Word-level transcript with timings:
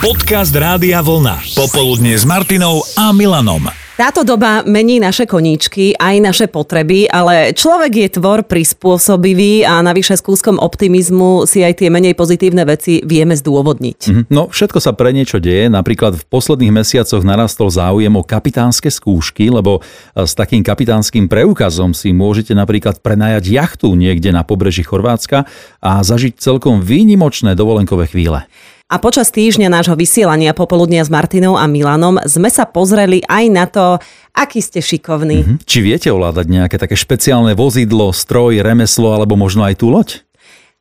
Podcast 0.00 0.56
Rádia 0.56 1.04
Vlna. 1.04 1.44
Popoludne 1.52 2.16
s 2.16 2.24
Martinou 2.24 2.80
a 2.96 3.12
Milanom. 3.12 3.68
Táto 4.00 4.24
doba 4.24 4.64
mení 4.64 4.96
naše 4.96 5.28
koníčky, 5.28 5.92
aj 5.92 6.16
naše 6.24 6.46
potreby, 6.48 7.04
ale 7.04 7.52
človek 7.52 7.92
je 7.92 8.08
tvor 8.16 8.48
prispôsobivý 8.48 9.68
a 9.68 9.84
navyše 9.84 10.16
s 10.16 10.24
kúskom 10.24 10.56
optimizmu 10.56 11.44
si 11.44 11.60
aj 11.60 11.84
tie 11.84 11.92
menej 11.92 12.16
pozitívne 12.16 12.64
veci 12.64 13.04
vieme 13.04 13.36
zdôvodniť. 13.36 14.00
Mhm. 14.08 14.22
No, 14.32 14.48
všetko 14.48 14.80
sa 14.80 14.96
pre 14.96 15.12
niečo 15.12 15.36
deje. 15.36 15.68
Napríklad 15.68 16.16
v 16.16 16.24
posledných 16.32 16.80
mesiacoch 16.80 17.20
narastol 17.20 17.68
záujem 17.68 18.16
o 18.16 18.24
kapitánske 18.24 18.88
skúšky, 18.88 19.52
lebo 19.52 19.84
e, 20.16 20.24
s 20.24 20.32
takým 20.32 20.64
kapitánskym 20.64 21.28
preukazom 21.28 21.92
si 21.92 22.16
môžete 22.16 22.56
napríklad 22.56 23.04
prenajať 23.04 23.52
jachtu 23.52 23.92
niekde 23.92 24.32
na 24.32 24.48
pobreží 24.48 24.80
Chorvátska 24.80 25.44
a 25.84 26.00
zažiť 26.00 26.40
celkom 26.40 26.80
výnimočné 26.80 27.52
dovolenkové 27.52 28.08
chvíle. 28.08 28.48
A 28.90 28.98
počas 28.98 29.30
týždňa 29.30 29.70
nášho 29.70 29.94
vysielania 29.94 30.50
popoludnia 30.50 31.06
s 31.06 31.14
Martinou 31.14 31.54
a 31.54 31.70
Milanom 31.70 32.18
sme 32.26 32.50
sa 32.50 32.66
pozreli 32.66 33.22
aj 33.22 33.44
na 33.46 33.70
to, 33.70 34.02
aký 34.34 34.58
ste 34.58 34.82
šikovní. 34.82 35.46
Mhm. 35.46 35.54
Či 35.62 35.78
viete 35.78 36.10
ovládať 36.10 36.50
nejaké 36.50 36.74
také 36.74 36.98
špeciálne 36.98 37.54
vozidlo, 37.54 38.10
stroj, 38.10 38.58
remeslo 38.58 39.14
alebo 39.14 39.38
možno 39.38 39.62
aj 39.62 39.78
tú 39.78 39.94
loď? 39.94 40.26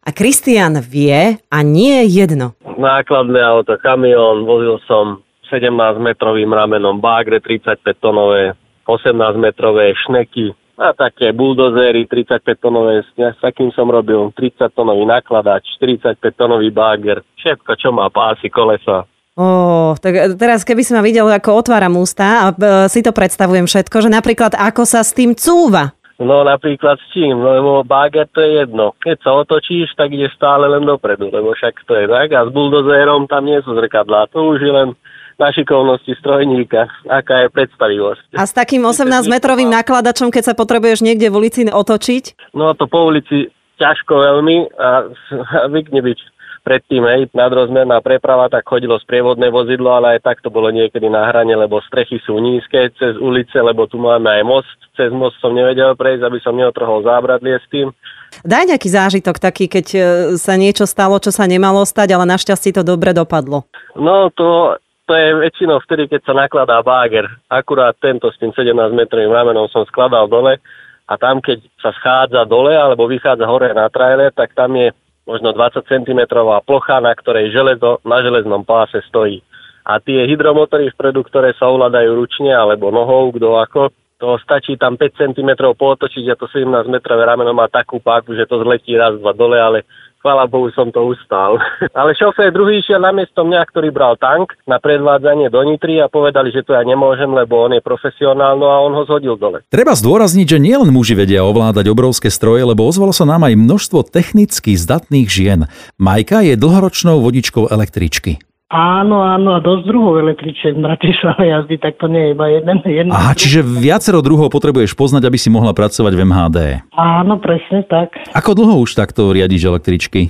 A 0.01 0.09
Kristian 0.09 0.81
vie 0.81 1.37
a 1.37 1.57
nie 1.61 2.01
jedno. 2.09 2.57
nákladné 2.65 3.45
auto, 3.45 3.77
kamión, 3.77 4.41
vozil 4.41 4.81
som 4.89 5.21
17-metrovým 5.53 6.49
ramenom 6.49 6.97
bagre 6.97 7.37
35-tonové, 7.37 8.57
18-metrové 8.89 9.93
šneky 10.07 10.57
a 10.79 10.95
také 10.95 11.35
buldozéry 11.35 12.07
35-tonové, 12.07 13.03
s 13.03 13.39
takým 13.43 13.67
som 13.75 13.91
robil 13.91 14.31
30-tonový 14.31 15.03
nakladač, 15.03 15.67
45-tonový 15.75 16.71
bager, 16.71 17.19
všetko, 17.35 17.71
čo 17.75 17.91
má 17.91 18.07
pásy, 18.07 18.47
kolesa. 18.47 19.03
Ó, 19.35 19.95
tak 19.99 20.39
teraz 20.39 20.63
keby 20.63 20.81
si 20.83 20.95
ma 20.95 21.03
videl, 21.03 21.27
ako 21.27 21.63
otváram 21.63 21.99
ústa 21.99 22.27
a 22.43 22.45
e, 22.51 22.87
si 22.87 23.03
to 23.03 23.11
predstavujem 23.11 23.67
všetko, 23.67 24.07
že 24.07 24.09
napríklad 24.11 24.55
ako 24.55 24.83
sa 24.87 25.03
s 25.03 25.11
tým 25.15 25.35
cúva. 25.35 25.95
No 26.19 26.43
napríklad 26.43 26.99
s 26.99 27.05
čím? 27.15 27.39
No 27.39 27.55
lebo 27.55 27.71
bager 27.87 28.27
to 28.27 28.43
je 28.43 28.59
jedno. 28.63 28.91
Keď 28.99 29.17
sa 29.23 29.31
otočíš, 29.39 29.95
tak 29.95 30.11
ide 30.11 30.27
stále 30.35 30.67
len 30.67 30.83
dopredu, 30.83 31.31
lebo 31.31 31.55
však 31.55 31.87
to 31.87 31.95
je 31.95 32.11
tak. 32.11 32.35
A 32.35 32.43
s 32.43 32.51
buldozérom 32.51 33.31
tam 33.31 33.47
nie 33.47 33.55
sú 33.63 33.71
zrkadlá, 33.71 34.27
to 34.27 34.51
už 34.51 34.59
je 34.59 34.71
len 34.75 34.91
na 35.39 35.49
šikovnosti 35.55 36.11
strojníka, 36.19 36.91
aká 37.07 37.47
je 37.47 37.49
predstavivosť. 37.49 38.35
A 38.35 38.43
s 38.43 38.51
takým 38.51 38.83
18-metrovým 38.83 39.71
nakladačom, 39.71 40.29
keď 40.29 40.51
sa 40.51 40.53
potrebuješ 40.53 40.99
niekde 40.99 41.31
v 41.31 41.37
ulici 41.39 41.61
otočiť? 41.63 42.51
No 42.51 42.75
to 42.75 42.85
po 42.91 43.07
ulici 43.07 43.47
ťažko 43.79 44.13
veľmi 44.13 44.75
a 44.75 45.07
zvykne 45.71 46.03
byť 46.03 46.19
predtým, 46.59 47.01
hej, 47.07 47.21
nadrozmerná 47.31 48.03
preprava, 48.03 48.51
tak 48.51 48.67
chodilo 48.67 48.99
sprievodné 48.99 49.47
vozidlo, 49.49 49.95
ale 49.95 50.19
aj 50.19 50.27
tak 50.27 50.37
to 50.43 50.51
bolo 50.51 50.69
niekedy 50.69 51.07
na 51.07 51.25
hrane, 51.31 51.55
lebo 51.55 51.79
strechy 51.81 52.19
sú 52.21 52.37
nízke 52.37 52.91
cez 52.99 53.15
ulice, 53.17 53.57
lebo 53.57 53.87
tu 53.87 53.97
máme 53.97 54.27
aj 54.29 54.43
most. 54.45 54.77
Cez 54.93 55.09
most 55.09 55.39
som 55.39 55.55
nevedel 55.55 55.95
prejsť, 55.95 56.23
aby 56.27 56.39
som 56.43 56.53
neotrhol 56.53 57.07
zábradlie 57.07 57.57
s 57.57 57.65
tým. 57.71 57.95
Daj 58.43 58.69
nejaký 58.69 58.89
zážitok 58.91 59.41
taký, 59.41 59.65
keď 59.65 59.85
e, 59.95 59.99
sa 60.37 60.53
niečo 60.59 60.85
stalo, 60.85 61.17
čo 61.17 61.33
sa 61.33 61.49
nemalo 61.49 61.81
stať, 61.87 62.13
ale 62.13 62.29
našťastie 62.29 62.75
to 62.75 62.83
dobre 62.85 63.15
dopadlo. 63.15 63.65
No 63.97 64.29
to, 64.29 64.77
to 65.09 65.17
je 65.17 65.41
väčšinou 65.41 65.81
vtedy, 65.81 66.05
keď 66.05 66.21
sa 66.21 66.37
nakladá 66.37 66.77
báger. 66.85 67.25
Akurát 67.49 67.97
tento 67.97 68.29
s 68.29 68.37
tým 68.37 68.53
17 68.53 68.77
metrovým 68.93 69.33
ramenom 69.33 69.65
som 69.73 69.81
skladal 69.89 70.29
dole 70.29 70.61
a 71.09 71.13
tam, 71.17 71.41
keď 71.41 71.65
sa 71.81 71.89
schádza 71.97 72.45
dole 72.45 72.77
alebo 72.77 73.09
vychádza 73.09 73.49
hore 73.49 73.73
na 73.73 73.89
trailer, 73.89 74.29
tak 74.29 74.53
tam 74.53 74.77
je 74.77 74.93
možno 75.25 75.49
20 75.49 75.81
cm 75.81 76.21
plocha, 76.61 77.01
na 77.01 77.17
ktorej 77.17 77.49
železo 77.49 77.97
na 78.05 78.21
železnom 78.21 78.61
páse 78.61 79.01
stojí. 79.09 79.41
A 79.81 79.97
tie 79.97 80.29
hydromotory 80.29 80.93
vpredu, 80.93 81.25
ktoré 81.25 81.57
sa 81.57 81.65
ovládajú 81.73 82.13
ručne 82.13 82.53
alebo 82.53 82.93
nohou, 82.93 83.33
kto 83.33 83.57
ako, 83.57 83.81
to 84.21 84.37
stačí 84.45 84.77
tam 84.77 84.93
5 84.93 85.33
cm 85.33 85.73
pootočiť 85.73 86.25
a 86.29 86.37
to 86.37 86.45
17 86.45 86.69
metrové 86.85 87.25
rameno 87.25 87.49
má 87.57 87.65
takú 87.65 87.97
páku, 87.97 88.37
že 88.37 88.45
to 88.45 88.61
zletí 88.61 88.93
raz, 88.93 89.17
dva 89.17 89.33
dole, 89.33 89.57
ale 89.57 89.89
chvála 90.19 90.45
Bohu 90.45 90.67
som 90.75 90.91
to 90.91 91.01
ustal. 91.07 91.57
ale 91.99 92.11
šofér 92.15 92.51
druhý 92.51 92.83
šiel 92.83 92.99
na 92.99 93.15
miesto 93.15 93.41
mňa, 93.43 93.63
ktorý 93.71 93.89
bral 93.89 94.19
tank 94.19 94.55
na 94.67 94.77
predvádzanie 94.77 95.47
do 95.47 95.63
Nitry 95.63 96.03
a 96.03 96.11
povedali, 96.11 96.51
že 96.51 96.63
to 96.67 96.75
ja 96.75 96.83
nemôžem, 96.83 97.31
lebo 97.31 97.65
on 97.65 97.75
je 97.75 97.81
profesionál, 97.83 98.59
no 98.59 98.67
a 98.67 98.83
on 98.83 98.93
ho 98.93 99.03
zhodil 99.07 99.39
dole. 99.39 99.63
Treba 99.71 99.95
zdôrazniť, 99.95 100.45
že 100.45 100.59
nielen 100.59 100.91
muži 100.91 101.15
vedia 101.15 101.47
ovládať 101.47 101.87
obrovské 101.87 102.27
stroje, 102.27 102.67
lebo 102.67 102.83
ozvalo 102.83 103.15
sa 103.15 103.23
nám 103.23 103.47
aj 103.47 103.55
množstvo 103.55 104.03
technicky 104.07 104.75
zdatných 104.75 105.27
žien. 105.31 105.59
Majka 105.95 106.43
je 106.43 106.59
dlhoročnou 106.59 107.23
vodičkou 107.23 107.71
električky. 107.71 108.48
Áno, 108.69 109.25
áno, 109.25 109.57
a 109.57 109.59
dosť 109.65 109.81
druhov 109.89 110.21
električiek 110.21 110.77
v 110.77 110.85
Bratislave 110.85 111.49
jazdí, 111.49 111.81
tak 111.81 111.97
to 111.97 112.05
nie 112.05 112.29
je 112.29 112.29
iba 112.37 112.45
jeden. 112.53 112.77
jeden 112.85 113.09
Aha, 113.09 113.33
čiže 113.33 113.65
viacero 113.65 114.21
druhov 114.21 114.53
potrebuješ 114.53 114.93
poznať, 114.93 115.25
aby 115.25 115.41
si 115.41 115.49
mohla 115.49 115.73
pracovať 115.73 116.13
v 116.13 116.21
MHD. 116.21 116.57
Áno, 116.93 117.41
presne 117.41 117.81
tak. 117.89 118.13
Ako 118.29 118.53
dlho 118.53 118.85
už 118.85 118.93
takto 118.93 119.33
riadiš 119.33 119.73
električky? 119.73 120.29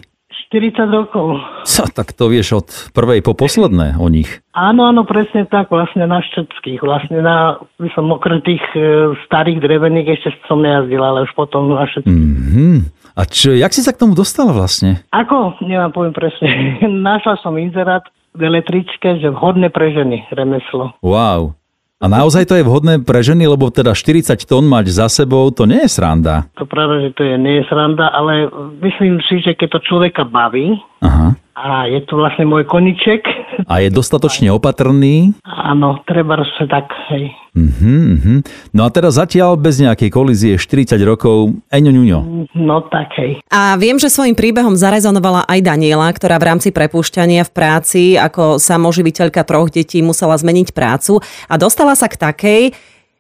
40 0.56 0.88
rokov. 0.88 1.36
Co, 1.68 1.84
tak 1.92 2.16
to 2.16 2.32
vieš 2.32 2.48
od 2.64 2.68
prvej 2.96 3.20
po 3.22 3.36
posledné 3.36 4.00
o 4.00 4.08
nich. 4.08 4.40
Áno, 4.56 4.88
áno, 4.88 5.04
presne 5.04 5.44
tak, 5.44 5.68
vlastne 5.68 6.08
na 6.08 6.24
všetkých. 6.24 6.80
Vlastne 6.80 7.20
na, 7.20 7.60
by 7.76 7.92
som 7.92 8.08
okrem 8.08 8.40
tých 8.42 8.64
e, 8.72 9.14
starých 9.30 9.62
drevených 9.62 10.16
ešte 10.16 10.32
som 10.48 10.64
nejazdil, 10.64 11.04
ale 11.04 11.28
už 11.28 11.36
potom 11.36 11.76
na 11.76 11.86
všetkých. 11.86 12.16
Mhm. 12.16 12.78
A 13.20 13.28
čo, 13.28 13.52
jak 13.52 13.76
si 13.76 13.84
sa 13.84 13.92
k 13.92 14.00
tomu 14.00 14.16
dostala 14.16 14.56
vlastne? 14.56 15.04
Ako? 15.12 15.60
Neviem, 15.60 15.92
poviem 15.92 16.16
presne. 16.16 16.48
Našla 16.88 17.36
som 17.44 17.54
inzerát 17.60 18.08
v 18.34 18.42
električke, 18.42 19.18
že 19.20 19.34
vhodné 19.34 19.74
pre 19.74 19.94
ženy 19.94 20.30
remeslo. 20.34 20.94
Wow. 21.02 21.60
A 22.00 22.08
naozaj 22.08 22.48
to 22.48 22.56
je 22.56 22.64
vhodné 22.64 23.04
pre 23.04 23.20
ženy, 23.20 23.44
lebo 23.44 23.68
teda 23.68 23.92
40 23.92 24.40
tón 24.48 24.64
mať 24.72 24.88
za 24.88 25.12
sebou, 25.12 25.52
to 25.52 25.68
nie 25.68 25.84
je 25.84 25.92
sranda. 25.92 26.48
To 26.56 26.64
práve, 26.64 27.04
že 27.04 27.10
to 27.12 27.28
je, 27.28 27.36
nie 27.36 27.60
je 27.60 27.68
sranda, 27.68 28.08
ale 28.16 28.48
myslím 28.80 29.20
si, 29.28 29.44
že 29.44 29.52
keď 29.52 29.68
to 29.76 29.80
človeka 29.84 30.24
baví, 30.24 30.80
Aha. 31.04 31.36
a 31.60 31.92
je 31.92 32.00
to 32.08 32.16
vlastne 32.16 32.48
môj 32.48 32.64
koniček, 32.72 33.28
A 33.66 33.84
je 33.84 33.90
dostatočne 33.90 34.54
opatrný. 34.54 35.34
áno, 35.44 36.00
treba 36.08 36.40
sa 36.58 36.66
tak, 36.70 36.90
hej. 37.12 37.34
Mhm, 37.58 37.94
mhm. 38.16 38.36
No 38.78 38.86
a 38.86 38.90
teda 38.94 39.10
zatiaľ 39.10 39.58
bez 39.58 39.82
nejakej 39.82 40.10
kolízie 40.14 40.54
40 40.56 41.02
rokov, 41.02 41.58
eňo 41.74 41.92
ňuňo. 41.92 42.20
No 42.56 42.86
tak, 42.88 43.12
hej. 43.18 43.42
A 43.50 43.76
viem, 43.76 43.98
že 43.98 44.08
svojim 44.08 44.38
príbehom 44.38 44.78
zarezonovala 44.78 45.50
aj 45.50 45.60
Daniela, 45.66 46.08
ktorá 46.14 46.38
v 46.38 46.48
rámci 46.56 46.70
prepúšťania 46.70 47.44
v 47.44 47.52
práci 47.52 48.04
ako 48.16 48.62
samoživiteľka 48.62 49.42
troch 49.44 49.74
detí 49.74 50.00
musela 50.00 50.38
zmeniť 50.38 50.72
prácu 50.72 51.20
a 51.50 51.54
dostala 51.58 51.98
sa 51.98 52.06
k 52.06 52.16
takej, 52.22 52.62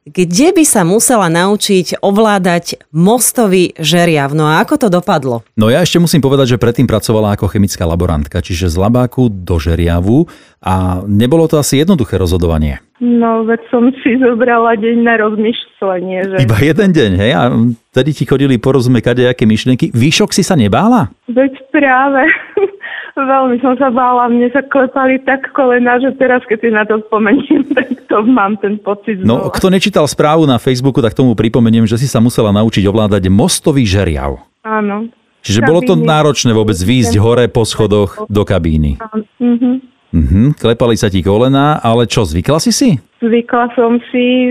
kde 0.09 0.49
by 0.51 0.63
sa 0.65 0.81
musela 0.81 1.29
naučiť 1.29 2.01
ovládať 2.01 2.81
mostový 2.89 3.77
žeriav. 3.77 4.33
No 4.33 4.49
a 4.49 4.65
ako 4.65 4.75
to 4.81 4.87
dopadlo? 4.89 5.45
No 5.53 5.69
ja 5.69 5.85
ešte 5.85 6.01
musím 6.01 6.25
povedať, 6.25 6.57
že 6.57 6.61
predtým 6.61 6.89
pracovala 6.89 7.37
ako 7.37 7.45
chemická 7.45 7.85
laborantka, 7.85 8.41
čiže 8.41 8.73
z 8.73 8.75
labáku 8.75 9.29
do 9.29 9.61
žeriavu 9.61 10.25
a 10.59 11.05
nebolo 11.05 11.45
to 11.45 11.61
asi 11.61 11.79
jednoduché 11.79 12.17
rozhodovanie. 12.17 12.81
No, 12.99 13.43
veď 13.43 13.61
som 13.67 13.87
si 13.97 14.15
zobrala 14.15 14.75
deň 14.75 14.97
na 14.99 15.15
rozmýšľanie, 15.17 16.17
že 16.21 16.35
Iba 16.43 16.59
jeden 16.59 16.89
deň, 16.91 17.11
hej? 17.15 17.31
A 17.31 17.47
vtedy 17.89 18.11
ti 18.11 18.23
chodili 18.23 18.55
porozumieť 18.55 19.07
kadejaké 19.07 19.43
myšlienky. 19.43 19.89
Výšok 19.89 20.29
si 20.29 20.43
sa 20.43 20.53
nebála? 20.53 21.07
veď 21.25 21.53
práve 21.69 22.27
veľmi 23.15 23.59
som 23.59 23.75
sa 23.75 23.87
bála, 23.87 24.27
mne 24.27 24.47
sa 24.49 24.59
klepali 24.61 25.19
tak 25.21 25.51
kolena, 25.51 25.95
že 25.97 26.11
teraz, 26.13 26.43
keď 26.43 26.57
si 26.59 26.69
na 26.69 26.83
to 26.83 26.99
spomeniem, 27.01 27.63
tak 27.77 27.87
to 28.05 28.19
mám 28.21 28.55
ten 28.57 28.75
pocit 28.75 29.19
No, 29.19 29.47
znova. 29.47 29.55
kto 29.55 29.67
nečítal 29.69 30.03
správu 30.03 30.43
na 30.43 30.55
Facebooku, 30.55 30.99
tak 30.99 31.11
tomu 31.13 31.35
pripomeniem, 31.35 31.83
že 31.83 31.95
si 31.95 32.05
sa 32.05 32.19
musela 32.19 32.51
naučiť 32.51 32.83
ovládať 32.83 33.27
mostový 33.27 33.83
žeriav. 33.83 34.43
Áno. 34.59 35.07
Čiže 35.39 35.63
bolo 35.63 35.79
to 35.79 35.95
Kabíny. 35.95 36.03
náročné 36.05 36.51
vôbec 36.51 36.75
výjsť 36.75 37.15
hore 37.15 37.47
po 37.47 37.63
schodoch 37.63 38.27
do 38.27 38.43
kabíny. 38.43 38.99
Mhm. 39.39 39.98
Mhm, 40.09 40.57
klepali 40.57 40.97
sa 40.97 41.09
ti 41.09 41.21
kolena, 41.21 41.77
ale 41.85 42.09
čo, 42.09 42.25
zvykla 42.25 42.57
si 42.57 42.73
si? 42.73 42.89
Zvykla 43.21 43.69
som 43.77 44.01
si, 44.09 44.49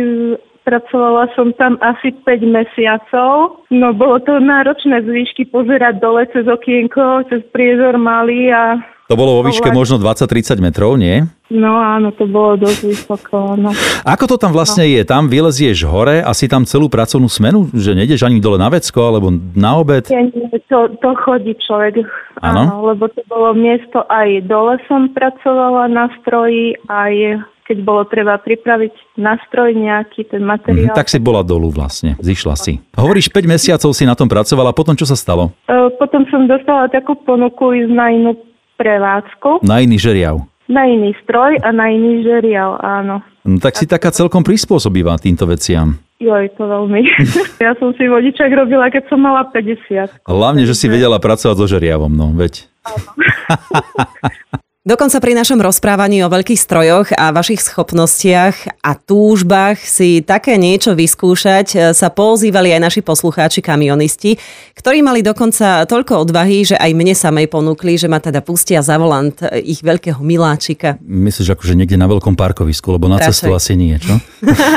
pracovala 0.62 1.26
som 1.34 1.50
tam 1.56 1.80
asi 1.82 2.14
5 2.22 2.44
mesiacov. 2.46 3.64
No, 3.72 3.90
bolo 3.96 4.22
to 4.22 4.38
náročné 4.38 5.02
z 5.02 5.08
pozerať 5.48 5.98
dole 5.98 6.28
cez 6.30 6.46
okienko, 6.46 7.26
cez 7.32 7.42
priezor 7.50 7.98
malý 7.98 8.52
a 8.52 8.78
To 9.08 9.16
bolo 9.16 9.40
vo 9.40 9.48
výške 9.48 9.72
Ovlád- 9.72 9.80
možno 9.80 9.96
20-30 9.96 10.60
metrov, 10.60 11.00
nie? 11.00 11.24
no 11.48 11.80
áno, 11.80 12.12
to 12.12 12.28
bolo 12.28 12.60
dosť 12.60 12.80
vysoko. 12.92 13.56
No. 13.56 13.72
Ako 14.04 14.28
to 14.28 14.36
tam 14.36 14.52
vlastne 14.52 14.84
je? 14.84 15.00
Tam 15.00 15.32
vylezieš 15.32 15.88
hore 15.88 16.20
a 16.20 16.36
si 16.36 16.44
tam 16.44 16.68
celú 16.68 16.92
pracovnú 16.92 17.24
smenu? 17.24 17.72
Že 17.72 18.04
nejdeš 18.04 18.28
ani 18.28 18.36
dole 18.36 18.60
na 18.60 18.68
vecko 18.68 19.08
alebo 19.08 19.32
na 19.56 19.80
obed? 19.80 20.12
Ja 20.12 20.20
nie, 20.20 20.44
to, 20.68 20.92
to 21.00 21.08
chodí 21.24 21.56
človek. 21.56 22.04
Áno? 22.44 22.84
lebo 22.84 23.08
to 23.08 23.24
bolo 23.26 23.56
miesto 23.56 24.04
aj 24.12 24.44
dole 24.46 24.76
som 24.86 25.08
pracovala 25.10 25.88
na 25.88 26.06
stroji, 26.20 26.76
aj 26.86 27.42
keď 27.66 27.76
bolo 27.84 28.04
treba 28.08 28.36
pripraviť 28.40 29.20
nástroj 29.20 29.76
nejaký, 29.76 30.24
ten 30.24 30.40
materiál. 30.40 30.96
tak 30.96 31.08
si 31.12 31.20
bola 31.20 31.44
dolu 31.44 31.68
vlastne, 31.68 32.16
zišla 32.16 32.54
si. 32.56 32.80
Hovoríš, 32.96 33.28
5 33.28 33.44
mesiacov 33.44 33.90
si 33.92 34.08
na 34.08 34.16
tom 34.16 34.24
pracovala, 34.24 34.72
potom 34.72 34.96
čo 34.96 35.04
sa 35.04 35.12
stalo? 35.12 35.52
E, 35.68 35.92
Potom 36.00 36.24
som 36.32 36.48
dostala 36.48 36.88
takú 36.88 37.12
ponuku 37.18 37.76
ísť 37.76 37.92
na 37.92 38.08
inú 38.08 38.32
prevádzku. 38.78 39.66
Na 39.66 39.82
iný 39.82 39.98
žeriav. 39.98 40.46
Na 40.70 40.86
iný 40.86 41.12
stroj 41.26 41.58
a 41.60 41.68
na 41.74 41.90
iný 41.90 42.22
žerial, 42.22 42.78
áno. 42.78 43.24
No, 43.42 43.56
tak 43.58 43.74
si 43.74 43.88
taká 43.88 44.12
celkom 44.14 44.44
prispôsobivá 44.44 45.16
týmto 45.18 45.48
veciam. 45.48 45.98
Joj, 46.22 46.50
to 46.54 46.66
veľmi. 46.66 47.02
ja 47.66 47.72
som 47.78 47.90
si 47.98 48.04
vodičak 48.06 48.50
robila, 48.52 48.92
keď 48.92 49.08
som 49.10 49.22
mala 49.22 49.48
50. 49.50 50.28
Hlavne, 50.28 50.62
že 50.68 50.74
si 50.76 50.86
vedela 50.86 51.18
pracovať 51.18 51.56
so 51.56 51.66
žeriavom, 51.66 52.12
no 52.12 52.30
veď. 52.36 52.68
Dokonca 54.88 55.20
pri 55.20 55.36
našom 55.36 55.60
rozprávaní 55.60 56.24
o 56.24 56.32
veľkých 56.32 56.56
strojoch 56.56 57.12
a 57.12 57.28
vašich 57.28 57.60
schopnostiach 57.60 58.80
a 58.80 58.96
túžbách 58.96 59.76
si 59.84 60.24
také 60.24 60.56
niečo 60.56 60.96
vyskúšať 60.96 61.66
e, 61.76 61.78
sa 61.92 62.08
pozývali 62.08 62.72
aj 62.72 62.80
naši 62.80 63.00
poslucháči 63.04 63.60
kamionisti, 63.60 64.40
ktorí 64.72 65.04
mali 65.04 65.20
dokonca 65.20 65.84
toľko 65.84 66.24
odvahy, 66.24 66.72
že 66.72 66.80
aj 66.80 66.96
mne 66.96 67.12
samej 67.12 67.52
ponúkli, 67.52 68.00
že 68.00 68.08
ma 68.08 68.16
teda 68.16 68.40
pustia 68.40 68.80
za 68.80 68.96
volant 68.96 69.36
e, 69.44 69.60
ich 69.60 69.84
veľkého 69.84 70.24
miláčika. 70.24 70.96
Myslíš 71.04 71.52
akože 71.52 71.76
niekde 71.76 72.00
na 72.00 72.08
veľkom 72.08 72.32
parkovisku, 72.32 72.88
lebo 72.88 73.12
na 73.12 73.20
Radšej. 73.20 73.44
cestu 73.44 73.52
asi 73.52 73.76
nie, 73.76 73.92
čo? 74.00 74.16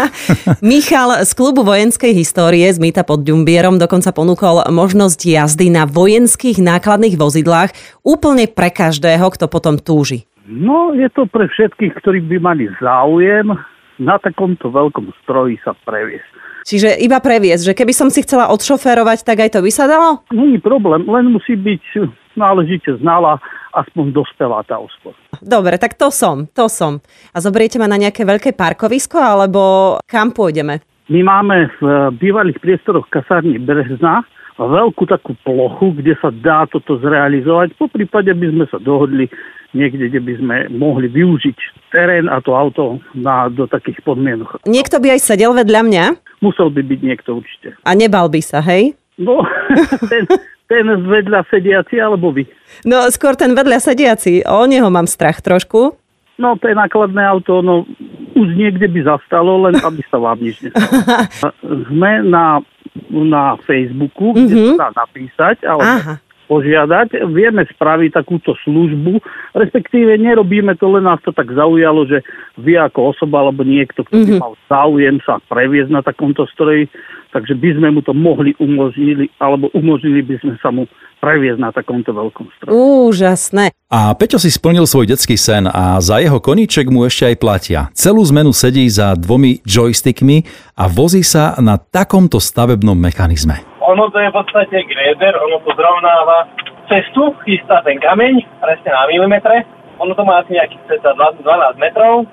Michal 0.60 1.24
z 1.24 1.31
klubu 1.31 1.63
vojenskej 1.63 2.12
histórie 2.12 2.68
z 2.68 2.84
Mýta 2.84 3.08
pod 3.08 3.24
Ďumbierom 3.24 3.80
dokonca 3.80 4.12
ponúkol 4.12 4.68
možnosť 4.75 5.19
jazdy 5.24 5.72
na 5.72 5.88
vojenských 5.88 6.60
nákladných 6.60 7.16
vozidlách 7.16 7.72
úplne 8.04 8.52
pre 8.52 8.75
každého, 8.75 9.24
kto 9.31 9.48
potom 9.48 9.80
túži. 10.01 10.25
No, 10.50 10.98
je 10.98 11.06
to 11.13 11.30
pre 11.30 11.45
všetkých, 11.45 11.94
ktorí 12.01 12.25
by 12.25 12.38
mali 12.42 12.65
záujem 12.81 13.53
na 14.01 14.18
takomto 14.18 14.74
veľkom 14.74 15.13
stroji 15.21 15.62
sa 15.62 15.77
previesť. 15.86 16.25
Čiže 16.65 16.98
iba 17.06 17.21
previesť, 17.21 17.74
že 17.74 17.77
keby 17.77 17.94
som 17.94 18.09
si 18.09 18.25
chcela 18.25 18.50
odšoférovať, 18.50 19.21
tak 19.21 19.45
aj 19.45 19.53
to 19.53 19.59
by 19.62 19.69
sa 19.69 19.86
dalo? 19.86 20.25
Není 20.33 20.57
problém, 20.57 21.06
len 21.06 21.30
musí 21.30 21.53
byť 21.53 22.09
náležite 22.33 22.98
znalá, 22.98 23.38
aspoň 23.77 24.13
dospelá 24.13 24.65
tá 24.65 24.81
osoba. 24.81 25.13
Dobre, 25.42 25.77
tak 25.77 25.94
to 25.98 26.09
som, 26.09 26.50
to 26.50 26.65
som. 26.69 27.01
A 27.33 27.38
zoberiete 27.42 27.77
ma 27.77 27.86
na 27.86 28.01
nejaké 28.01 28.25
veľké 28.25 28.57
parkovisko, 28.57 29.21
alebo 29.21 29.62
kam 30.09 30.33
pôjdeme? 30.33 30.81
My 31.09 31.21
máme 31.21 31.69
v 31.81 32.13
bývalých 32.18 32.62
priestoroch 32.62 33.09
kasárny 33.09 33.62
Brezna 33.62 34.25
veľkú 34.57 35.03
takú 35.07 35.36
plochu, 35.45 35.95
kde 35.95 36.15
sa 36.19 36.30
dá 36.31 36.68
toto 36.68 37.00
zrealizovať. 37.00 37.75
Po 37.77 37.88
prípade 37.88 38.31
by 38.33 38.48
sme 38.51 38.65
sa 38.68 38.77
dohodli 38.77 39.31
niekde, 39.71 40.12
kde 40.12 40.19
by 40.19 40.33
sme 40.39 40.56
mohli 40.75 41.07
využiť 41.07 41.57
terén 41.92 42.27
a 42.27 42.44
to 42.44 42.51
auto 42.51 43.00
na, 43.15 43.48
do 43.48 43.68
takých 43.68 44.03
podmienok. 44.03 44.63
Niekto 44.68 45.00
by 45.00 45.15
aj 45.15 45.21
sedel 45.24 45.56
vedľa 45.56 45.81
mňa 45.88 46.06
Musel 46.42 46.74
by 46.74 46.81
byť 46.81 47.00
niekto 47.06 47.38
určite. 47.38 47.77
a 47.86 47.92
nebal 47.95 48.27
by 48.27 48.42
sa, 48.42 48.59
hej? 48.59 48.98
No, 49.21 49.45
ten, 50.12 50.25
ten 50.68 50.86
vedľa 50.88 51.48
sediaci 51.48 52.01
alebo 52.01 52.33
vy. 52.33 52.50
No 52.83 53.06
skôr 53.13 53.38
ten 53.38 53.53
vedľa 53.53 53.80
sediaci, 53.80 54.44
o 54.50 54.65
neho 54.68 54.89
mám 54.89 55.07
strach 55.07 55.39
trošku. 55.39 55.95
No, 56.42 56.57
to 56.57 56.65
je 56.68 56.75
nákladné 56.75 57.21
auto, 57.21 57.62
no 57.62 57.86
už 58.33 58.48
niekde 58.57 58.89
by 58.89 59.06
zastalo, 59.06 59.62
len 59.69 59.77
aby 59.77 60.01
sa 60.09 60.18
vám 60.18 60.39
nič 60.42 60.57
nestalo. 60.65 60.89
Sme 61.92 62.25
na, 62.25 62.65
na 63.10 63.56
Facebooku, 63.64 64.34
kde 64.34 64.56
Mhm. 64.56 64.76
sa 64.76 64.92
dá 64.92 65.08
napísať, 65.08 65.58
ale 65.64 65.84
Aha. 65.84 66.14
Požiadať. 66.51 67.24
Vieme 67.31 67.63
spraviť 67.63 68.12
takúto 68.12 68.51
službu, 68.68 69.24
respektíve 69.56 70.19
nerobíme 70.19 70.75
to, 70.75 70.92
len 70.92 71.07
nás 71.07 71.24
to 71.24 71.31
tak 71.31 71.48
zaujalo, 71.48 72.03
že 72.03 72.19
vy 72.59 72.75
ako 72.75 73.15
osoba 73.15 73.48
alebo 73.48 73.63
niekto, 73.63 74.03
kto 74.03 74.19
by 74.19 74.31
mal 74.36 74.53
záujem 74.68 75.24
sa 75.24 75.39
previesť 75.48 75.95
na 75.95 76.03
takomto 76.03 76.44
stroji, 76.51 76.92
takže 77.31 77.56
by 77.56 77.80
sme 77.80 77.88
mu 77.95 78.03
to 78.03 78.12
mohli 78.12 78.51
umožnili, 78.59 79.31
alebo 79.39 79.71
umožnili 79.71 80.19
by 80.19 80.36
sme 80.44 80.53
sa 80.59 80.75
mu 80.75 80.83
previesť 81.24 81.59
na 81.63 81.71
takomto 81.71 82.12
veľkom 82.12 82.51
stroji. 82.59 82.75
Úžasné. 82.75 83.71
A 83.88 84.12
Peťo 84.19 84.36
si 84.36 84.51
splnil 84.51 84.83
svoj 84.83 85.07
detský 85.07 85.39
sen 85.39 85.71
a 85.71 86.03
za 86.03 86.19
jeho 86.19 86.44
koníček 86.44 86.92
mu 86.92 87.07
ešte 87.07 87.31
aj 87.31 87.36
platia. 87.39 87.80
Celú 87.95 88.19
zmenu 88.27 88.51
sedí 88.51 88.83
za 88.92 89.15
dvomi 89.15 89.63
joystickmi 89.63 90.44
a 90.75 90.92
vozí 90.92 91.24
sa 91.24 91.56
na 91.63 91.80
takomto 91.80 92.44
stavebnom 92.44 92.98
mechanizme. 93.00 93.71
Ono 93.81 94.04
to 94.13 94.18
je 94.22 94.30
v 94.30 94.36
podstate 94.36 94.78
grader, 94.86 95.33
ono 95.42 95.57
to 95.66 95.74
zrovnáva 95.74 96.45
cestu, 96.86 97.33
chystá 97.42 97.81
ten 97.81 97.98
kameň 97.98 98.45
presne 98.62 98.89
na 98.94 99.10
milimetre. 99.10 99.66
Ono 99.98 100.13
to 100.13 100.22
má 100.22 100.45
asi 100.45 100.54
nejakých 100.54 101.01
cca 101.01 101.12
20 101.18 101.42
12 101.42 101.81
metrov 101.81 102.30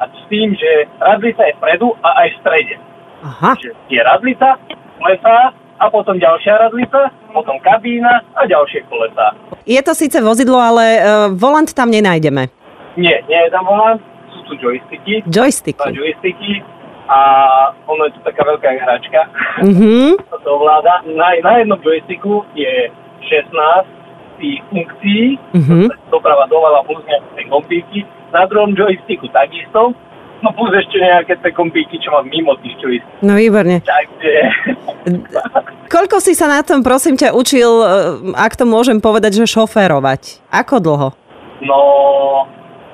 a 0.00 0.08
s 0.10 0.22
tým, 0.26 0.50
že 0.58 0.90
radlica 0.98 1.42
je 1.46 1.54
vpredu 1.58 1.94
a 2.02 2.08
aj 2.24 2.28
v 2.32 2.36
strede. 2.42 2.74
Aha. 3.22 3.52
Že 3.54 3.70
je 3.86 4.00
radlica, 4.02 4.48
kolesá 4.98 5.38
a 5.78 5.84
potom 5.92 6.16
ďalšia 6.18 6.54
radlica, 6.58 7.12
potom 7.30 7.56
kabína 7.62 8.24
a 8.34 8.40
ďalšie 8.48 8.82
kolesá. 8.90 9.36
Je 9.68 9.80
to 9.84 9.92
síce 9.94 10.16
vozidlo, 10.18 10.58
ale 10.58 10.84
uh, 10.98 11.02
volant 11.30 11.68
tam 11.70 11.92
nenájdeme. 11.92 12.48
Nie, 12.98 13.22
nie 13.30 13.40
je 13.46 13.50
tam 13.54 13.62
volant, 13.68 14.00
sú 14.34 14.42
tu 14.50 14.54
joysticky, 14.58 15.22
Joysticky. 15.30 15.94
joysticky 15.94 16.64
a 17.10 17.20
ono 17.84 18.06
je 18.06 18.12
to 18.14 18.20
taká 18.22 18.46
veľká 18.46 18.70
hračka. 18.78 19.20
Mhm. 19.66 20.14
to 20.44 20.48
ovláda. 20.48 21.02
Na, 21.10 21.34
na 21.42 21.52
jednom 21.58 21.82
joysticku 21.82 22.46
je 22.54 22.86
16 23.26 23.50
tých 24.38 24.62
funkcií, 24.70 25.24
Mhm. 25.52 25.90
doprava, 26.08 26.46
doľava 26.46 26.86
plus 26.86 27.02
nejaké 27.04 27.50
kompíky. 27.50 28.06
Na 28.30 28.46
druhom 28.46 28.72
joysticku 28.72 29.26
takisto, 29.28 29.90
no 30.40 30.48
plus 30.54 30.70
ešte 30.72 30.96
nejaké 30.96 31.34
tie 31.36 31.50
kompíky, 31.52 31.98
čo 31.98 32.14
mám 32.14 32.24
mimo 32.24 32.54
tých 32.62 32.78
joystickov. 32.78 33.20
No 33.20 33.34
výborne. 33.36 33.82
Takže 33.82 34.32
Koľko 35.90 36.22
si 36.22 36.38
sa 36.38 36.46
na 36.46 36.62
tom, 36.62 36.86
prosím 36.86 37.18
ťa, 37.18 37.34
učil, 37.34 37.66
uh, 37.66 37.88
ak 38.38 38.54
to 38.54 38.62
môžem 38.62 39.02
povedať, 39.02 39.42
že 39.42 39.50
šoférovať? 39.50 40.38
Ako 40.48 40.78
dlho? 40.78 41.08
no 41.60 41.78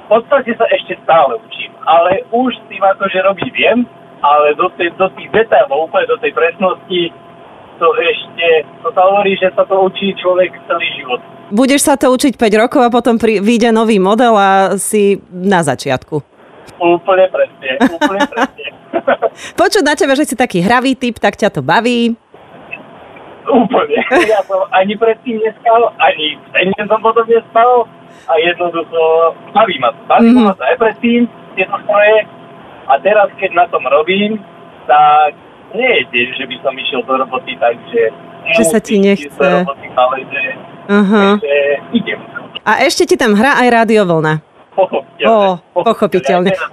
v 0.06 0.18
podstate 0.18 0.50
sa 0.58 0.66
ešte 0.74 0.98
stále 1.06 1.38
učím, 1.38 1.70
ale 1.86 2.26
už 2.34 2.50
s 2.50 2.62
tým 2.66 2.82
akože 2.82 3.18
robiť 3.22 3.48
viem, 3.54 3.86
ale 4.20 4.54
do, 4.54 4.68
tej, 4.74 4.90
do 4.96 5.08
tých 5.12 5.28
detailov, 5.30 5.88
úplne 5.88 6.06
do 6.06 6.18
tej 6.18 6.32
presnosti, 6.32 7.02
to 7.76 7.86
ešte, 7.92 8.46
to 8.80 8.88
sa 8.88 9.02
hovorí, 9.04 9.36
že 9.36 9.52
sa 9.52 9.68
to 9.68 9.76
učí 9.84 10.16
človek 10.16 10.48
celý 10.64 10.88
život. 10.96 11.20
Budeš 11.46 11.84
sa 11.84 11.94
to 11.94 12.08
učiť 12.08 12.34
5 12.34 12.62
rokov 12.62 12.80
a 12.82 12.90
potom 12.90 13.20
pri, 13.20 13.38
vyjde 13.38 13.70
nový 13.70 14.00
model 14.00 14.32
a 14.34 14.50
si 14.80 15.20
na 15.28 15.60
začiatku. 15.60 16.16
Úplne 16.76 17.26
presne, 17.28 17.70
úplne 17.86 18.22
presne. 18.32 18.66
Počuť 19.54 19.82
na 19.84 19.94
tebe, 19.94 20.16
že 20.16 20.24
si 20.24 20.34
taký 20.34 20.64
hravý 20.64 20.96
typ, 20.96 21.20
tak 21.20 21.36
ťa 21.36 21.52
to 21.52 21.60
baví. 21.60 22.16
Úplne. 23.46 23.98
Ja 24.26 24.42
som 24.42 24.66
ani 24.74 24.98
predtým 24.98 25.38
nespal, 25.38 25.94
ani 26.02 26.34
ten 26.50 26.66
deň 26.74 26.84
som 26.90 26.98
potom 26.98 27.22
nespal 27.30 27.86
a 28.26 28.32
jednoducho 28.42 29.00
baví 29.54 29.78
ma 29.78 29.94
to. 29.94 30.00
Baví 30.10 30.28
Mhm. 30.34 30.42
ma 30.42 30.54
to 30.56 30.64
aj 30.66 30.76
predtým, 30.82 31.30
tieto 31.54 31.76
stroje 31.86 32.26
a 32.86 32.94
teraz, 33.02 33.28
keď 33.38 33.50
na 33.54 33.66
tom 33.68 33.82
robím, 33.86 34.38
tak 34.86 35.34
nie 35.74 35.90
je 35.90 36.02
deň, 36.14 36.28
že 36.38 36.44
by 36.46 36.56
som 36.62 36.72
išiel 36.78 37.02
do 37.02 37.14
roboty, 37.18 37.58
takže 37.58 38.00
Že 38.46 38.62
sa 38.70 38.78
ti 38.78 39.02
nechce. 39.02 39.34
Roboty, 39.34 39.86
ale 39.98 40.16
že, 40.30 40.42
Aha. 40.86 41.42
že 41.42 41.54
idem. 41.92 42.20
A 42.62 42.82
ešte 42.86 43.06
ti 43.10 43.16
tam 43.18 43.34
hrá 43.34 43.58
aj 43.58 43.68
rádiovlna. 43.82 44.38
Pochopiteľne. 44.74 45.26
Ó, 45.26 45.58
pochopiteľne. 45.82 46.50
Teraz, 46.54 46.62
tak, 46.62 46.70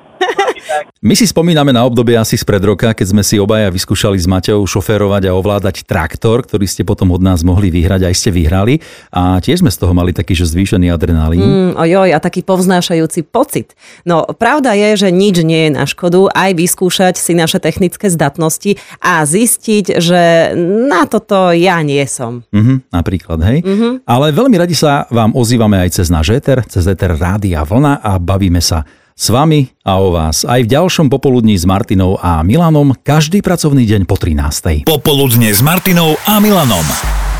My 1.03 1.19
si 1.19 1.27
spomíname 1.27 1.75
na 1.75 1.83
obdobie 1.83 2.15
asi 2.15 2.39
spred 2.39 2.63
roka, 2.63 2.95
keď 2.95 3.07
sme 3.11 3.23
si 3.27 3.35
obaja 3.35 3.67
vyskúšali 3.67 4.15
s 4.15 4.23
Maťou 4.23 4.63
šoférovať 4.63 5.27
a 5.27 5.35
ovládať 5.35 5.83
traktor, 5.83 6.47
ktorý 6.47 6.63
ste 6.63 6.87
potom 6.87 7.11
od 7.11 7.19
nás 7.19 7.43
mohli 7.43 7.67
vyhrať, 7.67 8.07
aj 8.07 8.15
ste 8.15 8.31
vyhrali. 8.31 8.79
A 9.11 9.43
tiež 9.43 9.59
sme 9.59 9.67
z 9.67 9.83
toho 9.83 9.91
mali 9.91 10.15
taký, 10.15 10.31
že 10.31 10.47
zvýšený 10.47 10.87
adrenalín. 10.87 11.43
Mm, 11.43 11.71
ojoj, 11.75 12.09
a 12.15 12.19
taký 12.23 12.39
povznášajúci 12.47 13.27
pocit. 13.27 13.75
No, 14.07 14.23
pravda 14.31 14.71
je, 14.79 15.03
že 15.03 15.09
nič 15.11 15.43
nie 15.43 15.67
je 15.67 15.75
na 15.75 15.83
škodu, 15.83 16.31
aj 16.31 16.55
vyskúšať 16.55 17.19
si 17.19 17.35
naše 17.35 17.59
technické 17.59 18.07
zdatnosti 18.07 18.79
a 19.03 19.27
zistiť, 19.27 19.99
že 19.99 20.55
na 20.87 21.03
toto 21.03 21.51
ja 21.51 21.83
nie 21.83 22.07
som. 22.07 22.47
Mhm, 22.55 22.87
napríklad, 22.95 23.39
hej. 23.43 23.59
Mhm. 23.59 24.07
Ale 24.07 24.31
veľmi 24.31 24.55
radi 24.55 24.73
sa 24.73 25.03
vám 25.11 25.35
ozývame 25.35 25.83
aj 25.83 25.99
cez 25.99 26.07
náš 26.07 26.31
éter, 26.31 26.63
cez 26.71 26.87
éter 26.87 27.11
Rádia 27.11 27.67
Vlna 27.67 27.99
a 27.99 28.15
bavíme 28.17 28.63
sa 28.63 28.87
s 29.13 29.29
vami 29.29 29.71
a 29.85 30.01
o 30.01 30.13
vás 30.13 30.43
aj 30.43 30.65
v 30.65 30.71
ďalšom 30.73 31.07
popoludní 31.09 31.57
s 31.57 31.65
Martinou 31.65 32.17
a 32.21 32.41
Milanom 32.41 32.97
každý 33.05 33.45
pracovný 33.45 33.85
deň 33.85 34.09
po 34.09 34.17
13. 34.17 34.89
Popoludne 34.89 35.49
s 35.53 35.61
Martinou 35.63 36.17
a 36.25 36.37
Milanom. 36.41 37.32